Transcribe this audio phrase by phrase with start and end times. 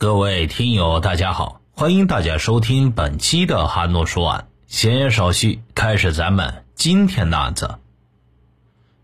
[0.00, 4.46] 各位听友，大家好，欢迎大家收听本期的韩诺说案。
[4.68, 7.80] 闲言少叙，开始咱们今天的案子。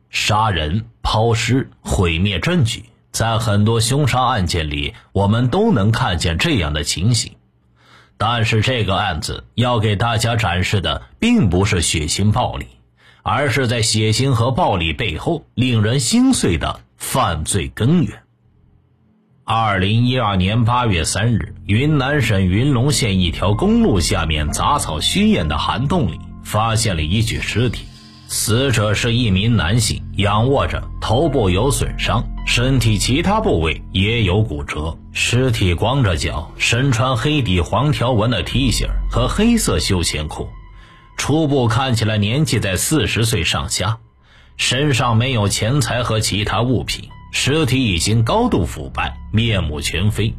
[0.08, 7.34] 杀人、抛尸、毁灭证据，在很多凶杀案件里，我们都能看见这样的情形。
[8.16, 12.68] 但是这个案子要给大家展示的，并不是血腥暴力，
[13.24, 18.22] 而是在血腥和暴力背后令人心碎的犯罪根源。
[19.46, 27.84] 二零一二年八月三日，云南省云龙县一条公路下面杂草虚掩的涵洞里，发现了一具尸体。
[28.26, 34.96] 死者是一名男性，仰卧着，头部有损伤，身体其他部位也有骨折。
[35.12, 40.48] 尸体光着脚，身穿黑底黄条纹的 T 恤和黑色休闲裤，
[41.18, 43.98] 初步看起来年纪在四十岁上下，
[44.56, 47.10] 身上没有钱财和其他物品。
[47.36, 50.32] 尸体已经高度腐败，面目全非。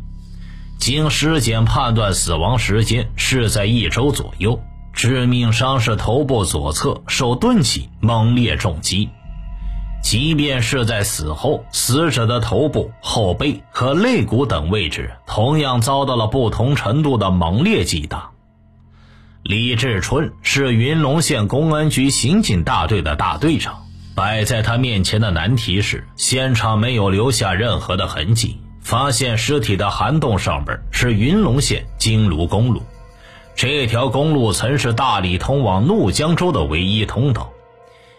[0.80, 4.60] 经尸检判断，死亡时间是在一周左右。
[4.94, 9.10] 致命伤是头部左侧受钝器猛烈重击。
[10.02, 18.30] 即便是在死后，死者的头部、后背和肋骨等位置同样遭到了不同程度的猛烈击打。
[19.44, 23.85] 李志春是云龙县公安局刑警大队的大队长。
[24.16, 28.58] 摆在他面前的难题是，现场没有留下任何的痕迹。
[28.82, 32.84] 发现尸体的涵洞上边是云龙县金卢公路，
[33.56, 37.52] 这条公路曾是大理通往怒江州的唯一通道。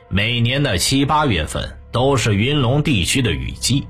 [0.08, 3.86] 每年的七八月份都是云龙地区的雨季，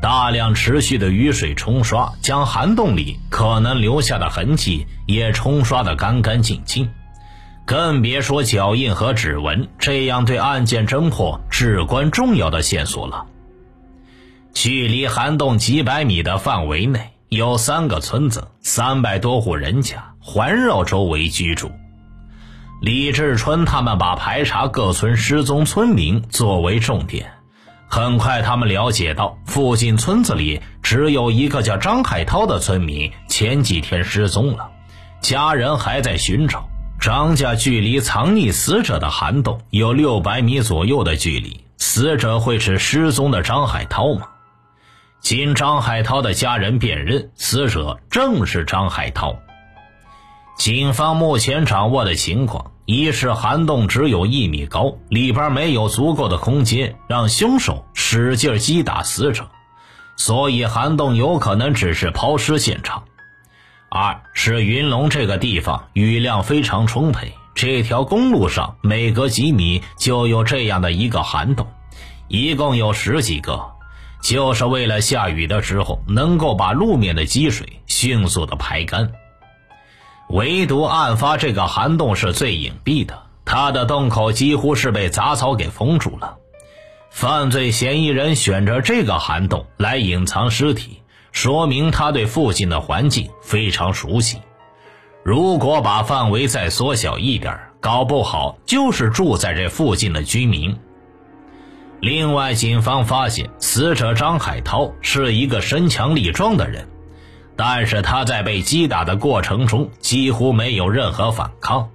[0.00, 6.90] 大量持续的雨水冲刷，将涵洞里可能留下的痕迹也冲刷得干干净净。
[7.66, 13.26] 更别说脚印和指纹这样对案件侦破至关重要的线索了。
[14.54, 21.72] 距离涵洞几百米的范围内有三个村子，三百多户人家环绕周围居住。
[22.80, 27.32] 李志春他们把排查各村失踪村民作为重点。
[27.88, 34.70] 很快，他们了解到附近村子里只有一个叫张海涛的村民前几天失踪了，
[35.20, 36.68] 家人还在寻找。
[37.06, 44.26] 张家距离藏匿死者的涵洞有六百米左右的距离，死者会是失踪的张海涛吗？
[45.20, 49.36] 经张海涛的家人辨认，死者正是张海涛。
[50.58, 59.46] 警方目前掌握的情况：一是涵洞只有一米高，里边没有足够的空间让凶手使劲击打死者，
[60.16, 63.04] 所以涵洞有可能只是抛尸现场。
[63.88, 71.68] 二是云龙这个地方雨量非常充沛，这条公路上每隔几米就有这样的一个涵洞，
[72.28, 73.64] 一共有十几个，
[74.20, 79.12] 就是为了下雨的时候能够把路面的积水迅速的排干。
[80.28, 86.38] 唯独案发这个涵洞是最隐蔽的，它的洞口几乎是被杂草给封住了，
[87.10, 91.02] 犯罪嫌疑人选择这个涵洞来隐藏尸体。
[91.36, 94.38] 说明他对附近的环境非常熟悉。
[95.22, 100.74] 如果把范围再缩小一点，搞不好就是住在这附近的居民。
[102.00, 106.88] 另外，警方发现死者张海涛是一个身强力壮的人，
[107.54, 111.90] 但是他在被击打的过程中几乎没有任何反抗，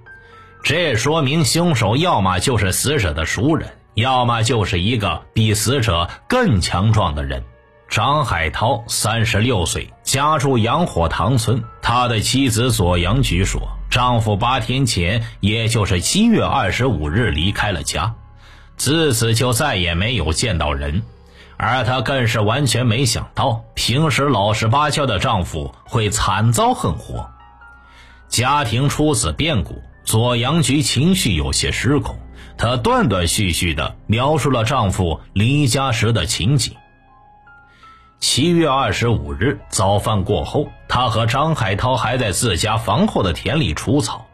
[0.62, 7.42] 这说明凶手要么就是死者的熟人，要么就是一个比死者更强壮的人。
[7.92, 11.62] 张海涛三十六岁，家住杨火塘村。
[11.82, 13.60] 他的妻子左阳菊说，
[13.90, 18.14] 丈夫八天前，也就是七月二十五日离开了家，
[18.78, 21.02] 自此就再也没有见到人。
[21.58, 27.28] 而她更是完全没想到，平时老实巴交的丈夫会惨遭横祸。
[28.26, 32.16] 家庭出此变故，左阳菊情绪有些失控，
[32.56, 36.74] 她断断续续地描述了丈夫离家时的情景。
[38.22, 44.26] 七月二十五日早饭过后，他和张海涛还在自家房后的田里除草。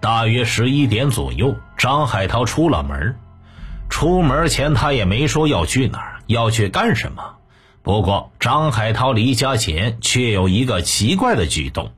[0.00, 3.16] 大约十一点左右，张海涛出了门。
[3.88, 7.36] 出门前，他也没说要去哪儿，要去干什么。
[7.82, 11.90] 不过，张海涛离家前却有一个奇怪的举动。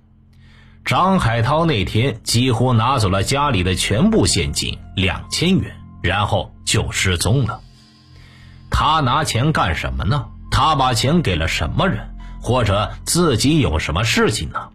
[0.85, 7.61] 张海涛那天几乎拿走了家里的全部现金两千元，然后就失踪了。
[8.70, 10.26] 他拿钱干什么呢？
[10.55, 14.69] 他把钱给了什么人，或者自己有什么事情呢？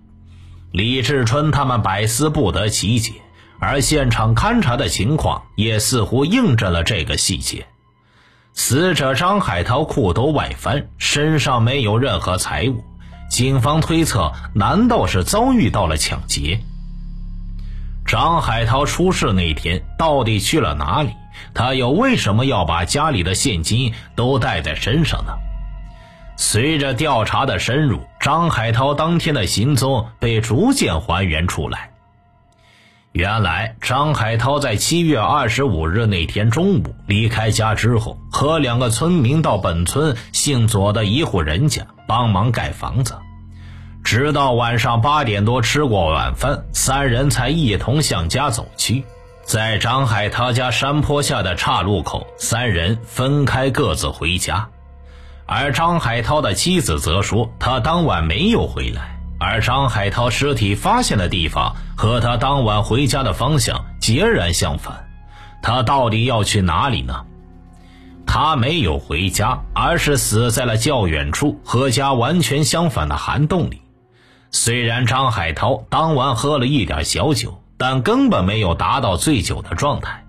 [0.74, 3.14] 李志春他们百思不得其解，
[3.62, 7.66] 而现场勘查的情况也似乎印证了这个细节。
[8.54, 12.84] 死者张海涛裤兜外翻，身上没有任何财物，
[13.30, 16.60] 警方推测，难道是遭遇到了抢劫？
[18.06, 21.12] 张海涛出事那天到底去了哪里？
[21.54, 25.31] 他又为什么要把家里的现金都带在身上呢？
[26.41, 31.91] 随着调查的深入，张海涛当天的行踪被逐渐还原出来。
[33.12, 43.18] 原来，张海涛在七月二十五日那天中午离开家之后，和两个村民到本村姓左的一户人家帮忙盖房子。
[44.06, 49.03] 直到晚上八点多吃过晚饭，三人才一同向家走去。
[49.44, 54.69] 在张海涛家山坡下的岔路口，三人分开各自回家。
[55.51, 59.19] 而张海涛的妻子则说，他当晚没有回来。
[59.40, 65.10] 而张海涛尸体发现的地方和他当晚回家的方向截然相反，
[65.63, 67.25] 他到底要去哪里呢？
[68.28, 73.81] 他没有回家，而是死在了较远处和家完全相反的涵洞里。
[74.52, 80.24] 虽然张海涛当晚喝了一点小酒，但根本没有达到醉酒的状态。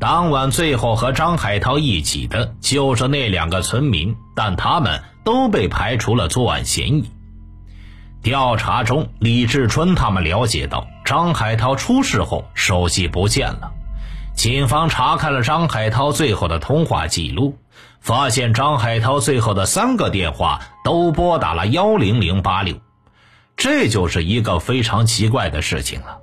[0.00, 7.10] 当晚最后和张海涛一起的就是那两个村民，但他们都被排除了作案嫌疑。
[8.22, 13.72] 调查中，李志春他们了解到，张海涛出事后手机不见了。
[14.34, 17.58] 警方查看了张海涛最后的通话记录，
[18.00, 22.76] 发现张海涛最后的三个电话都拨打了幺零零八六。
[23.54, 26.19] 这就是一个非常奇怪的事情了。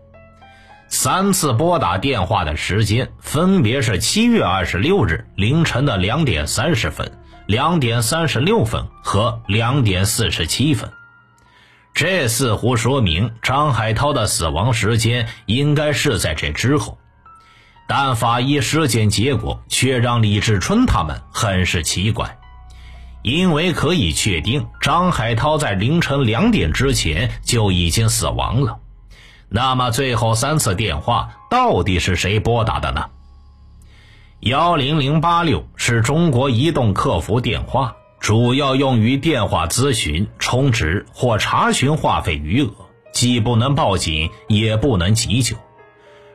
[0.89, 7.11] 三次拨打电话的时间分别是七月二十六日凌晨的两点三十分、
[7.45, 10.91] 两点三十六分和两点四十七分。
[11.93, 16.97] 这似乎说明张海涛的死亡时间应该是在这之后，
[17.87, 22.37] 但法医尸检结果却让李志春他们很是奇怪。
[23.23, 28.79] 因为可以确定，张海涛在凌晨两点之前就已经死亡了。
[29.49, 33.05] 那么，最后三次电话到底是谁拨打的呢？
[34.41, 42.71] 幺零零八六是中国移动客服电话，主要用于电话咨询、充值或查询话费余额，
[43.13, 45.55] 既不能报警，也不能急救。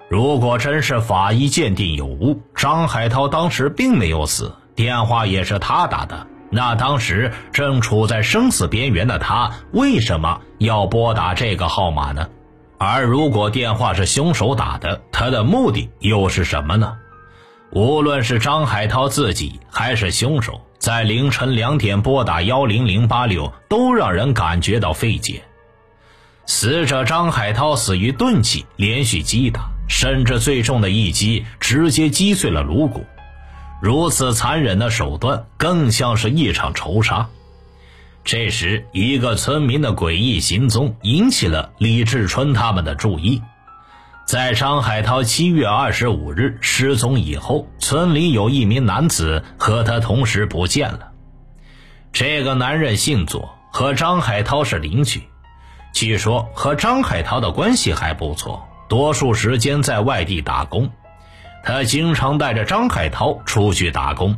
[0.09, 6.27] 如果真是法医鉴定有误，张海涛当时并没有死，电话也是他打的。
[6.51, 12.29] 那当时正处在生死边缘的他，为什么要拨打这个号码呢？
[12.85, 16.93] 而如果电话是凶手打的，他的目的又是什么呢？
[17.71, 25.45] 无论是张海涛自己，还是凶手，在凌晨两点拨打幺零零八六，都让人感觉到费解。
[26.47, 33.07] 死者张海涛死于钝器连续击打，甚至最重的一击直接击碎了颅骨。
[33.81, 37.29] 如此残忍的手段，更像是一场仇杀。
[38.25, 43.43] 这时，一个村民的诡异行踪引起了李志春他们的注意。
[44.25, 51.11] 在张海涛七月二十五日失踪以后，村里有一名男子和他同时不见了。
[52.13, 55.25] 这个男人姓左，和张海涛是邻居，
[55.93, 60.91] 据说和张海涛的关系还不错，多数时间在外地打工。
[61.65, 64.37] 他经常带着张海涛出去打工，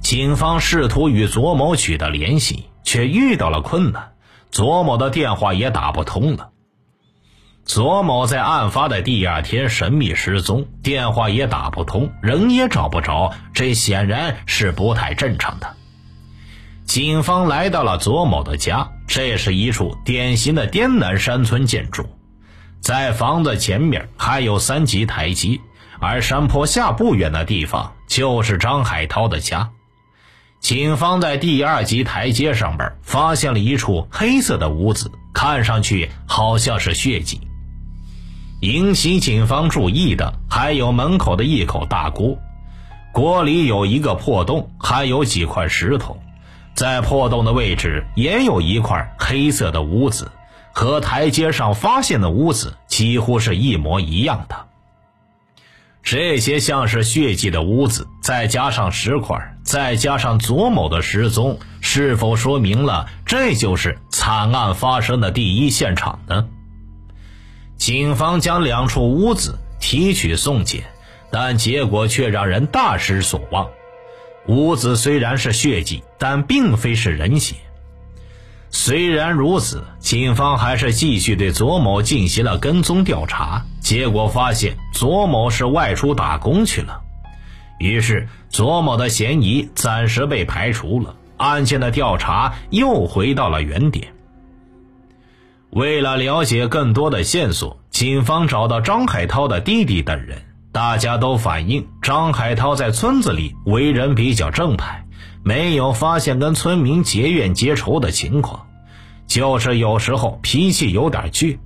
[0.00, 4.12] 警方试图与左某取得联系，却遇到了困难。
[4.50, 6.50] 左某的电话也打不通了。
[7.64, 15.76] 左某在案发的第二天神秘失踪，电话也打不通，人也找不着，这显然是不太正常的。
[16.84, 22.04] 警方来到了左某的家，这是一处典型的滇南山村建筑，
[22.80, 25.60] 在房子前面还有三级台阶。
[26.00, 29.70] 而山坡下不远的地方就是张海涛的家。
[30.60, 37.40] 警方在第二级台阶上边发现了一处黑色的污渍，看上去好像是血迹。
[38.60, 42.38] 引起警方注意的还有门口的一口大锅，
[43.10, 46.20] 锅里有一个破洞，还有几块石头。
[46.74, 50.30] 在破洞的位置也有一块黑色的污渍，
[50.72, 54.66] 和台阶上发现的污渍几乎是一模一样的。
[56.02, 66.48] 这些像是血迹的污渍，再加上石块，再加上左某的失踪，是否说明了这就是惨案发生的第一现场呢？
[67.76, 70.84] 警方将两处污渍提取送检，
[71.30, 73.68] 但结果却让人大失所望。
[74.46, 77.56] 污渍虽然是血迹，但并非是人血。
[78.70, 87.00] 虽然如此，警方还是继续对左某进行了跟踪调查，结果发现左某是外出打工去了。
[87.80, 94.12] 于是，左某的嫌疑暂时被排除了，案件的调查又回到了原点。
[95.70, 105.04] 为了了解更多的线索，警方找到张海涛的弟弟等人，大家都反映张海涛在村子里为人比较正派，
[105.42, 108.68] 没有发现跟村民结怨结仇的情况，
[109.26, 111.58] 就是有时候脾气有点倔，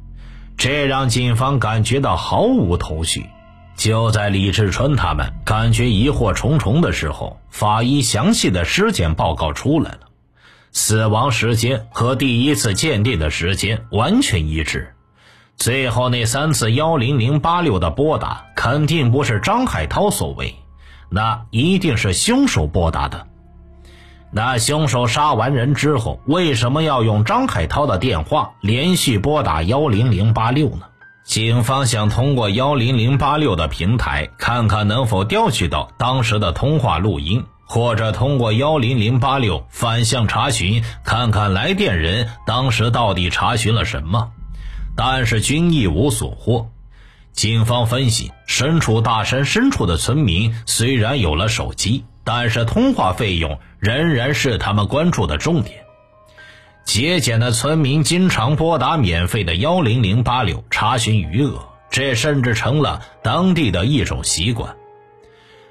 [0.57, 3.27] 这让警方感觉到毫无头绪。
[3.77, 10.01] 就在李志春他们感觉疑惑重重的时候，法医详细的尸检报告出来了。
[10.71, 14.95] 死亡时间和第一次鉴定的时间完全一致，
[15.57, 20.55] 最后那三次幺零零八六的拨打肯定不是张海涛所为，
[21.11, 23.27] 那一定是凶手拨打的。
[24.37, 30.87] 那凶手杀完人之后，为什么要用张海涛的电话连续拨打幺零零八六呢？
[31.25, 37.45] 警方想通过幺零零八六的平台，看看能否调取到当时的通话录音。
[37.67, 44.33] 或者通过幺零零八六反向查询，看看来电人当时到底查询了什么，
[44.97, 46.69] 但是均一无所获。
[47.33, 55.85] 警方分析，身处大山深处的村民虽然有了手机，但是通话费用仍然是他们关注的重点。
[56.85, 64.75] 节俭的村民经常拨打免费的幺零零八六查询余额，这甚至成了当地的一种习惯。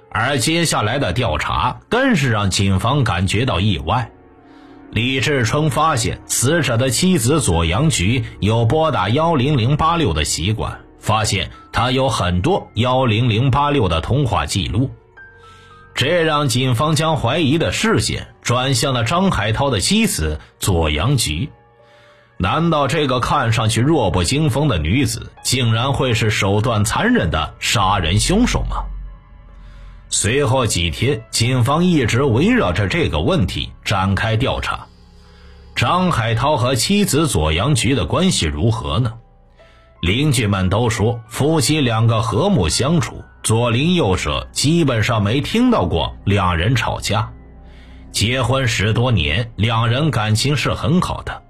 [0.10, 4.12] 而接下来的调查更是让警方感觉到意外。
[4.92, 14.92] 李志春发现死者的妻子左阳菊有拨打幺零零八六的习惯，发现他有很多幺零零八六的通话记录，
[15.96, 21.50] 这让警方将怀疑的视线转向了张海涛的妻子左阳菊。
[22.38, 28.84] 难道这个看上去弱不禁风的女子，竟然会是手段残忍的杀人凶手吗？
[30.10, 34.88] 随后几天，警方一直围绕着这个问题展开调查。
[35.76, 39.14] 张海涛和妻子左阳菊的关系如何呢？
[40.02, 47.30] 邻居们都说夫妻两个和睦相处，左邻右舍基本上没听到过两人吵架。
[48.10, 51.44] 结婚十多年，两人感情是很好的。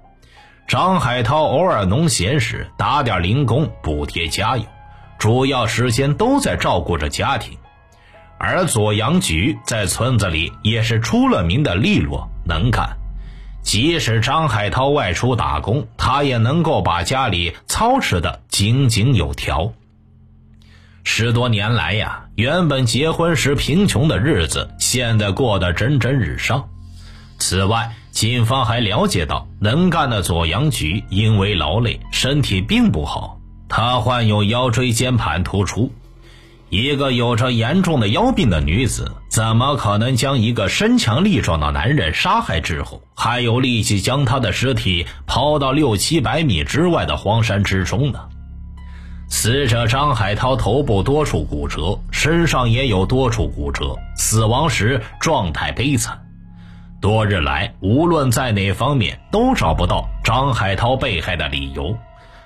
[0.66, 4.66] 张海涛偶尔农闲时打点零工补贴家用，
[5.18, 7.56] 主要时间都在照顾着家庭。
[8.38, 12.96] 而左阳菊在村子里也是出了名的利落能干，
[13.62, 19.72] 即使张海涛外出打工，他也能够把家里操持的井井有条。
[21.06, 26.66] 十多年来呀，原本结婚时贫穷的日子，现在过得蒸蒸日上。
[27.38, 35.92] 此外，警方还了解到，能干的左阳菊因为劳累，身体并不好，他患有腰椎间盘突出。
[36.70, 48.18] 一个有着严重的腰病的女子，怎么可能将一个身强力壮的男人杀害之后，还有力气将他的尸体抛到六七百米之外的荒山之中呢？
[49.28, 56.20] 死者张海涛头部多处骨折，身上也有多处骨折，死亡时状态悲惨。
[57.00, 61.96] 多日来，无论在哪方面都找不到张海涛被害的理由，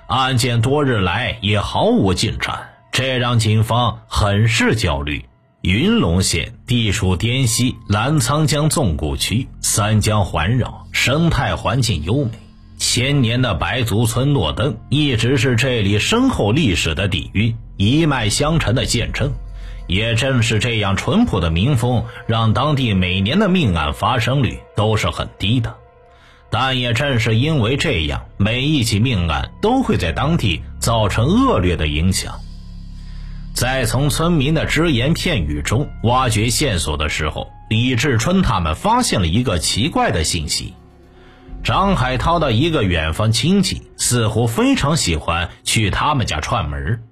[0.07, 2.69] 案件多日来也毫无进展。
[2.91, 5.25] 这让警方很是焦虑。
[5.61, 12.31] 云龙县地处滇西澜沧江纵谷区，三江环绕，生态环境优美。
[12.79, 19.31] 千年的白族村诺登一直是这里深厚历史的底蕴，一脉相承的见证。
[19.85, 25.75] 也正是这样淳朴的民风，让当地每年的命案发生率都是很低的。
[26.49, 32.39] 但也正是因为这样，每一起命案都会在当地造成恶劣的影响。
[33.53, 40.73] 在从村民的只言片语中挖掘线索的时候，李志春他们发现了一个奇怪的信息：
[41.63, 47.03] 张海涛的一个远方亲戚似乎非常喜欢去他们家串门，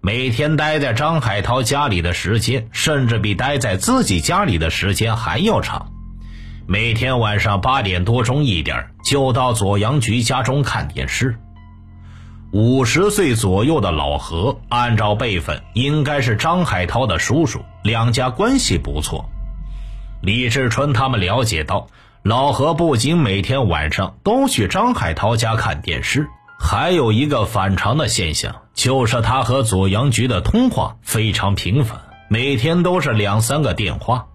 [0.00, 5.92] 每天待在张海涛家里的时间，甚至比待在自己家里的时间还要长。
[6.66, 11.36] 每天晚上八点多钟一点，就到左阳菊家中看电视。
[12.52, 19.28] 五十岁左右的老何，按照辈分应该是张海涛的叔叔，两家关系不错。
[20.22, 21.88] 李志春他们了解到，
[22.22, 34.26] 老何不仅每天晚上都去张海涛家看电视，还有一个反常的现象，就是他和左阳菊的通话非常频繁，每天都是两三个电话。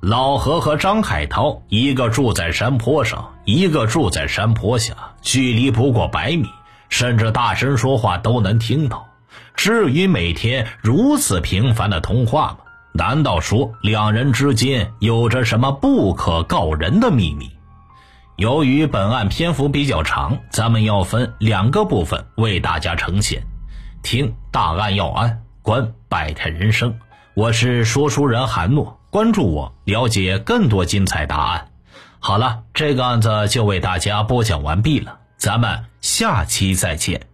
[0.00, 6.44] 老何和张海涛，一个住在山坡上，一个住在山坡下，距离不过百米。
[6.90, 9.06] 甚至大声说话都能听到。
[9.54, 12.58] 至于每天如此频繁的通话吗？
[12.92, 17.50] 难道说两人之间有着什么不可告人的秘密？
[18.36, 23.42] 由于本案篇幅比较长，咱们要分两个部分为大家呈现。
[24.02, 26.98] 听大案要案，观百态人生。
[27.34, 31.68] 我是说书人韩诺，关注我，了解更多精彩答案。
[32.18, 37.29] 好了，这个案子就为大家播讲完毕了，咱们下期再见。